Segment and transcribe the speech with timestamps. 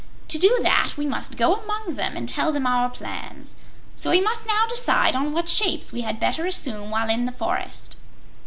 [0.29, 3.55] To do that, we must go among them and tell them our plans,
[3.95, 7.31] so we must now decide on what shapes we had better assume while in the
[7.31, 7.95] forest."